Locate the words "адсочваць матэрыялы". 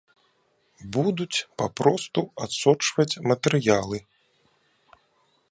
2.47-3.97